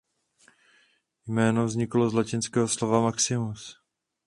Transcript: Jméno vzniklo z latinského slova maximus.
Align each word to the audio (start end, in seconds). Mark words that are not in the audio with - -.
Jméno 1.27 1.65
vzniklo 1.65 2.09
z 2.09 2.13
latinského 2.13 2.67
slova 2.67 3.01
maximus. 3.01 3.77